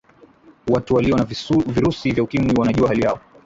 [0.67, 1.25] watu waliyo na
[1.67, 3.19] virusi vya ukimwi wanajua hali yao